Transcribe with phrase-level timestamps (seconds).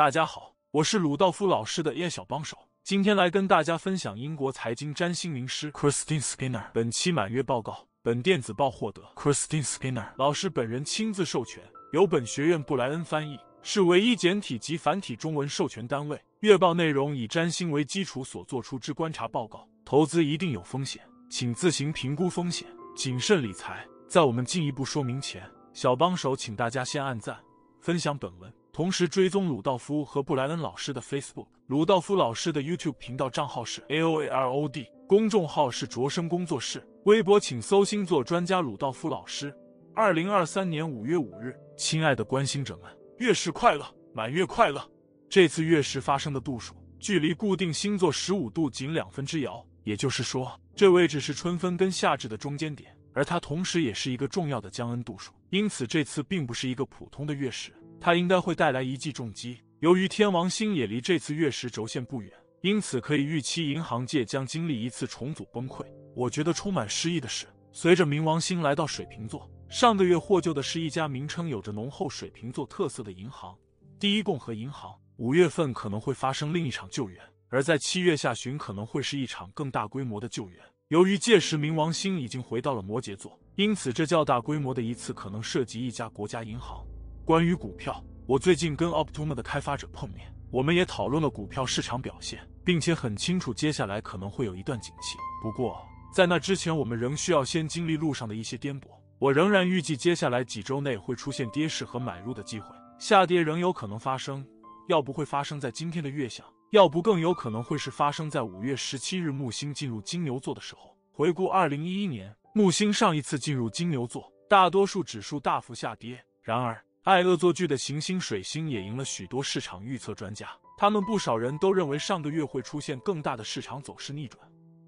[0.00, 7.86] 大家好，我是鲁道夫老师的 AI 小帮手，今天来跟大家分享英国财经占星名师 Christine Skinner 本期满月报告。
[8.00, 16.18] 本电子报获得 Christine Skinner 老师本人亲自授权，由本学院布莱恩翻译，是唯一简体及繁体中文授权单位。
[16.38, 19.68] 月报内容以占星为基础所做出之观察报告。
[19.84, 23.86] 投资一定有风险，请自行评估风险，谨慎理财。
[24.08, 27.38] 在我们进一步说明前，小帮手请大家先按赞、
[27.82, 31.48] 分享本文，同时追踪鲁道夫和布莱恩老师的 Facebook。
[31.66, 39.52] 鲁道夫老师的 YouTube 频道账号是 AOAROD，公众号是卓生工作室，微博请搜星座专家鲁道夫老师。
[39.92, 43.84] 二零二三年五月五日，亲爱的关心者们，月食快乐，
[44.14, 44.88] 满月快乐！
[45.28, 52.96] 这次月食发生的度数距离固定星座十五度仅两分之遥，也就是说，这位置是春分跟夏至的中间点。
[53.12, 59.60] 而它同时也是一个重要的江恩度数，因此这次并不是一个普通的月食，它应该会带来一记重击。
[59.80, 62.32] 由于天王星也离这次月食轴线不远，
[62.62, 65.84] 因此可以预期银行界将经历一次重组崩溃。
[66.14, 73.56] 我觉得充满诗意的是，随着冥王星来到水瓶座，上个月获救的是一家名称有着浓厚水瓶座特色的银行——
[74.00, 74.92] 第一共和银行。
[75.18, 80.58] 五月份可能会发生另一场救援，而在七月下旬可能会是一场更大规模的救援。
[80.88, 86.84] 由于届时冥王星已经回到了摩羯座，因此这较大规模的一次可能涉及一家国家银行。
[87.30, 95.16] 关于股票，我最近跟 Optuma 的开发者碰面，我们也讨论了股票市场表现，并且很清楚接下来可能会有一段景气。
[95.40, 95.80] 不过
[96.12, 98.88] 在那之前，我们仍需要先经历路上的一些颠簸。
[99.20, 102.66] 我仍然预计接下来几周内会出现跌势和买入的机会，
[102.98, 104.44] 下跌仍有可能发生，
[104.88, 106.44] 要不会发生在今天的月相。
[106.72, 110.96] 要不更有可能会是发生在五月十七日木星进入金牛座的时候。
[111.12, 116.20] 回顾二零一一年，木星上一次进入金牛座，大多数指数大幅下跌。
[116.42, 120.50] 然而，爱恶作剧的行星水星也赢了许多市场预测专家。
[120.76, 124.38] 他们不少人都认为上个月会出现更大的市场走势逆转。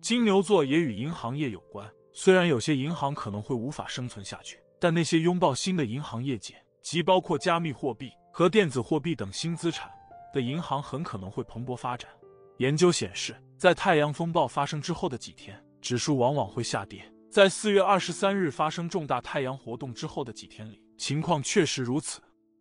[0.03, 9.91] 金牛座也与银行业有关，虽然有些银行可能会无法生存下去，但那些拥抱新的银行业界，即包括加密货币和电子货币等新资产。
[10.35, 12.11] 的银行很可能会蓬勃发展。
[12.59, 17.11] 研究显示，在太阳风暴发生之后的几天，指数往往会下跌。
[17.31, 22.21] 在四月二十三日发生重大太阳活动之后的几天里，情况确实如此。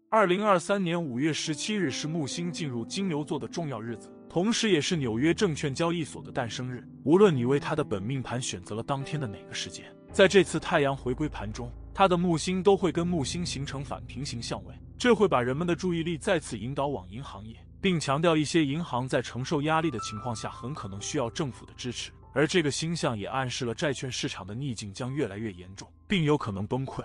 [0.09, 6.83] 二零二三年五月十七日是木星进入金牛座的重要日子，同时也是纽约证券交易所的诞生日。
[7.03, 14.73] 无论你为它的本命盘选择了当天的哪个时间，在这次太阳回归盘中，它的木星都会跟木星形成反平行相位。
[14.97, 22.09] 这会把人们的注意力再次引导往银行业，并强调一些银行在承受压力的情况下很可能需要政府的支持。
[22.33, 27.03] 而这个星象也暗示了债券市场的逆境将越来越严重，并有可能崩溃。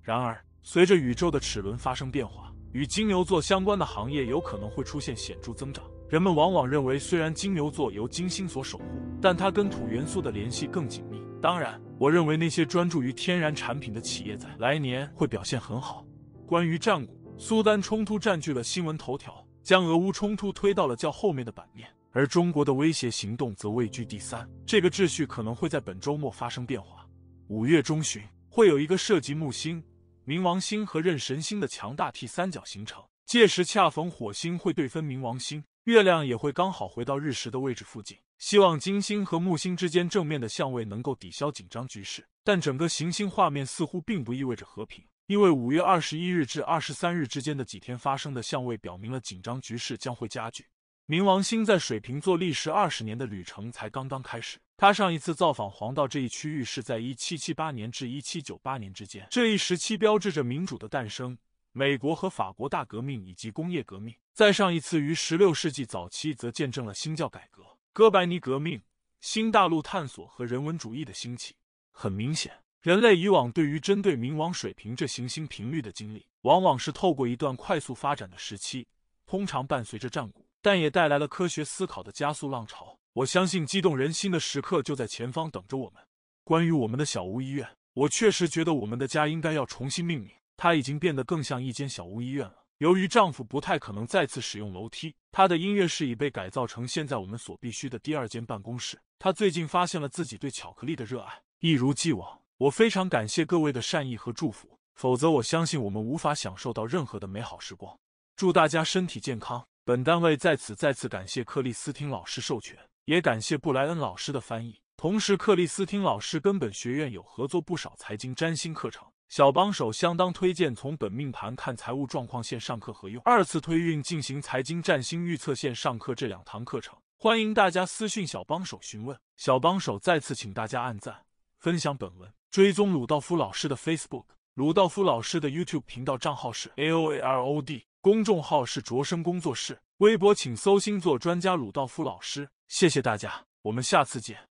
[0.00, 5.84] 然而，随着宇宙的齿轮发生变化，与金牛座相关的行业有可能会出现显著增长。
[6.08, 8.84] 人们往往认为，虽然金牛座由金星所守护，
[9.20, 11.22] 但它跟土元素的联系更紧密。
[11.40, 16.04] 当然，我认为那些专注于天然产品的企业在来年会表现很好。
[16.46, 17.14] 关于战鼓。
[17.40, 24.44] 苏丹冲突占据了新闻头条，将俄乌冲突推到了较后面的版面，而中国的威胁行动则位居第三。
[24.66, 27.06] 这个秩序可能会在本周末发生变化。
[27.46, 29.80] 五月中旬会有一个涉及木星、
[30.28, 38.18] 冥王星和任神星的强大 T 三角形成，届时恰逢火星会对分冥王星，月亮也会刚好回到日食的位置附近。
[38.36, 45.02] 希望金星和木星之间正面的相位能够抵消紧张局势，但整个行星画面似乎并不意味着和平。
[45.28, 50.66] 因为五月二十一日至二十三日之间的几天发生的相位，表明了紧张局势将会加剧。
[51.06, 54.58] 冥王星在水瓶座历时二十年的旅程才刚刚开始。
[54.80, 61.36] 他上一次造访黄道这一区域是在一七七八年至一七九八年之间，这一时期标志着民主的诞生、
[61.72, 64.14] 美国和法国大革命以及工业革命。
[64.32, 68.80] 再上一次于十六世纪早期，则见证了新教改革、哥白尼革命、
[69.20, 71.56] 新大陆探索和人文主义的兴起。
[71.90, 72.52] 很明显。
[72.80, 78.86] 人类以往对于针对冥王水平这行星频率的经历，往往是透过一段快速发展的时期，
[79.26, 82.96] 通常伴随着战鼓，但也带来了科学思考的加速浪潮。
[83.14, 86.02] 我相信激动人心的时刻就在前方等着我们。
[86.44, 92.64] 关于我们的小屋医院，我确实觉得我们的家应该要重新命名，它已经变得更像一间小屋医院了。
[92.78, 98.96] 由于丈夫不太可能再次使用楼梯，他的音乐室已被改造成现在我们所必须的第二间办公室。
[99.18, 102.40] 他最近发现了自己对巧克力的热爱，一如既往。
[102.56, 107.98] 我非常感谢各位的善意和祝福，否则我相信我们无法享受到任何的美好时光。
[108.36, 109.66] 祝大家身体健康。
[109.84, 112.78] 本单位在此再次感谢克里斯汀老师授权，
[113.08, 114.82] 也感谢布莱恩老师的翻译。
[114.94, 129.18] 同时，克里斯汀老师跟本学院有合作不少财经占星课程，小帮手相当推荐从本命盘看财务状况线上课和用二次推运进行财经占星预测线上课这两堂课程，欢迎大家私讯小帮手询问。
[129.38, 131.24] 小帮手再次请大家按赞、
[131.60, 142.48] 分享本文，追踪鲁道夫老师的 Facebook，鲁道夫老师的 YouTube 频道账号是 AOAROD，公众号是卓生工作室，微博请搜星座专家鲁道夫老师。
[142.68, 144.48] 谢谢大家，我们下次见。